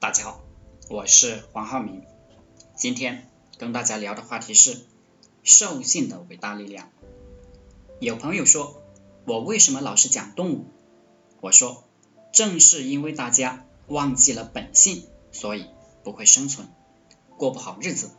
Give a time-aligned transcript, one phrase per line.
[0.00, 0.44] 大家好，
[0.88, 2.04] 我是黄浩明。
[2.76, 4.86] 今天跟大家聊的话题是
[5.42, 6.88] 兽性的伟大力量。
[7.98, 8.80] 有朋友说
[9.24, 10.66] 我为什么老是讲动物？
[11.40, 11.82] 我说
[12.32, 15.66] 正是因为大家忘记了本性，所以
[16.04, 16.68] 不会生存，
[17.36, 18.12] 过不好日子。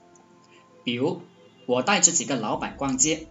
[0.83, 1.21] 比如
[1.65, 3.27] 我带着几个老板逛街，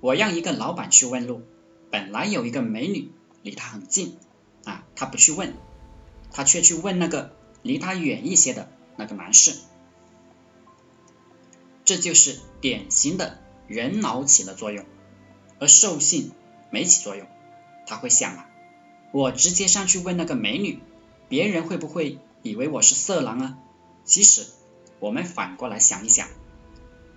[0.00, 1.42] 我让一个老板去问路，
[1.90, 3.10] 本来有一个美女
[3.42, 4.16] 离他很近
[4.64, 5.56] 啊，他不去问，
[6.30, 7.34] 他却去问那个。
[7.62, 9.54] 离他远一些的那个男士，
[11.84, 14.84] 这就是典型的人脑起了作用，
[15.58, 16.32] 而兽性
[16.70, 17.26] 没起作用。
[17.86, 18.48] 他会想啊，
[19.12, 20.78] 我直接上去问那个美女，
[21.28, 23.58] 别人会不会以为我是色狼啊？
[24.04, 24.46] 其实
[24.98, 26.28] 我们反过来想一想，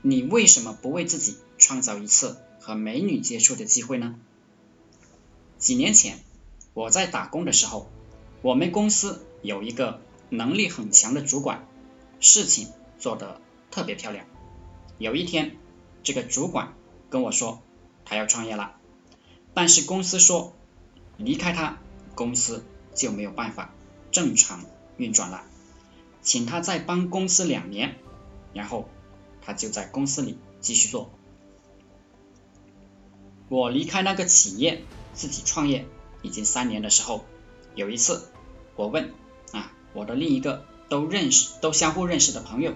[0.01, 4.15] 你为什么不为自己创造一次和美女接触的机会呢？
[5.57, 6.19] 几年前
[6.73, 7.87] 我在打工的时候，
[8.41, 10.01] 我们公司有一个。
[10.33, 11.67] 能力很强的主管，
[12.19, 14.25] 事情做得特别漂亮。
[14.97, 15.55] 有一天，
[16.01, 16.73] 这个主管
[17.11, 17.61] 跟我说，
[18.03, 18.75] 他要创业了，
[19.53, 20.55] 但是公司说
[21.17, 21.77] 离开他，
[22.15, 23.75] 公司就没有办法
[24.11, 24.65] 正常
[24.97, 25.43] 运转了，
[26.23, 27.97] 请他再帮公司两年，
[28.53, 28.89] 然后
[29.43, 31.11] 他就在公司里继续做。
[33.49, 34.81] 我离开那个企业
[35.13, 35.85] 自己创业
[36.23, 37.23] 已经三年的时候，
[37.75, 38.31] 有一次
[38.75, 39.13] 我问。
[39.93, 42.73] 我的另一个都认识、都相互认识的朋友，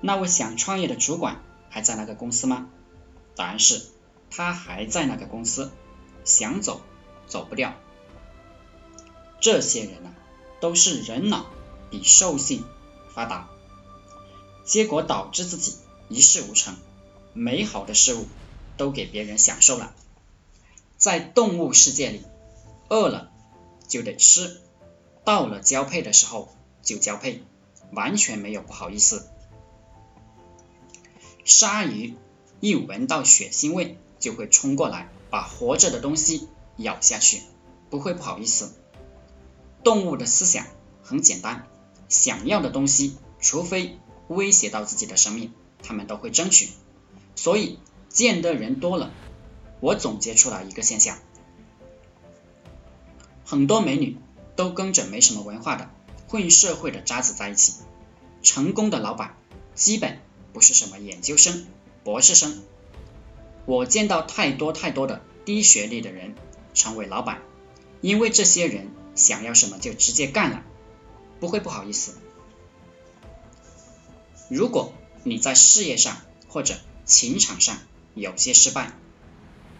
[0.00, 2.68] 那位想创业的主管还在那个公司吗？
[3.34, 3.82] 答案是，
[4.30, 5.70] 他还在那个公司，
[6.24, 6.80] 想走
[7.26, 7.74] 走不掉。
[9.40, 10.14] 这些人呢，
[10.60, 11.46] 都是人脑
[11.90, 12.64] 比兽性
[13.14, 13.48] 发达，
[14.64, 15.76] 结果导致自己
[16.08, 16.76] 一事无成，
[17.32, 18.26] 美好的事物
[18.76, 19.94] 都给别人享受了。
[20.96, 22.22] 在动物世界里，
[22.88, 23.30] 饿了
[23.86, 24.60] 就得吃。
[25.26, 26.48] 到了交配的时候
[26.82, 27.42] 就交配，
[27.90, 29.28] 完全没有不好意思。
[31.44, 32.14] 鲨鱼
[32.60, 37.42] 一闻到血腥味就会冲过来把活着的东西咬下去，
[37.90, 38.76] 不会不好意思。
[39.82, 40.64] 动物的思想
[41.02, 41.66] 很简单，
[42.08, 43.98] 想要的东西，除非
[44.28, 46.68] 威胁到自己的生命，他们都会争取。
[47.34, 49.10] 所以见的人多了，
[49.80, 51.18] 我总结出来一个现象：
[53.44, 54.18] 很多美女。
[54.56, 55.90] 都跟着没什么文化的
[56.26, 57.74] 混社会的渣子在一起，
[58.42, 59.36] 成功的老板
[59.74, 60.18] 基本
[60.52, 61.66] 不是什么研究生、
[62.02, 62.64] 博士生。
[63.66, 66.34] 我见到太多太多的低学历的人
[66.74, 67.42] 成为老板，
[68.00, 70.64] 因为这些人想要什么就直接干了，
[71.38, 72.14] 不会不好意思。
[74.48, 74.92] 如果
[75.24, 76.16] 你在事业上
[76.48, 77.78] 或者情场上
[78.14, 78.92] 有些失败，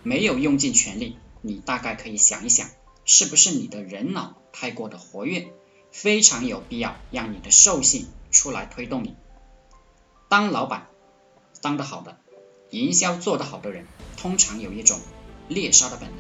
[0.03, 2.69] 没有用尽全力，你大概可以想一想。
[3.09, 5.49] 是不是你的人脑太过的活跃，
[5.93, 9.15] 非常有必要让你的兽性出来推动你。
[10.31, 10.89] 当老板
[11.61, 12.17] 当得好的，
[12.71, 13.87] 营销做得好的人，
[14.17, 14.99] 通常有一种
[15.47, 16.17] 猎杀的本能，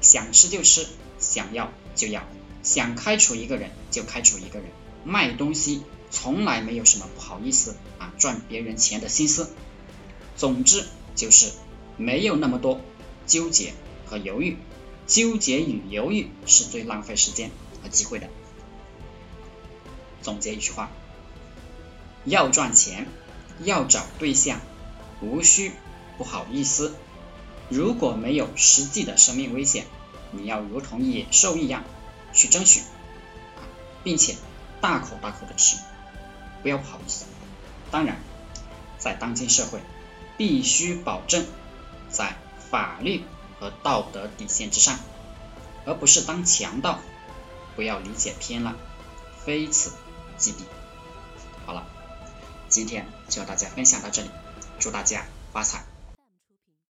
[0.00, 0.86] 想吃就吃，
[1.18, 2.22] 想要就要，
[2.62, 4.70] 想开除一个人就开除一个人，
[5.04, 9.50] 卖东西从来没有什么不好意思啊赚别人钱的心思。
[10.34, 11.50] 总之就是
[11.98, 12.80] 没有那么多
[13.26, 13.74] 纠结
[14.06, 14.56] 和犹豫。
[15.08, 17.50] 纠结与犹豫是最浪费时间
[17.82, 18.28] 和机会的。
[20.20, 20.90] 总结一句话：
[22.24, 23.08] 要赚钱，
[23.64, 24.60] 要找对象，
[25.22, 25.72] 无需
[26.18, 26.94] 不好意思。
[27.70, 29.86] 如果没有实际的生命危险，
[30.30, 31.84] 你要如同野兽一样
[32.34, 32.82] 去争取，
[34.04, 34.36] 并且
[34.82, 35.78] 大口大口的吃，
[36.62, 37.24] 不要不好意思。
[37.90, 38.18] 当然，
[38.98, 39.80] 在当今社会，
[40.36, 41.46] 必须保证
[42.10, 42.36] 在
[42.70, 43.22] 法律。
[43.60, 44.98] 和道德底线之上，
[45.84, 46.98] 而不是当强盗。
[47.76, 48.76] 不要理解偏了，
[49.44, 49.92] 非此
[50.36, 50.64] 即彼。
[51.64, 51.86] 好了，
[52.68, 54.30] 今天就和大家分享到这里，
[54.80, 55.84] 祝大家发财。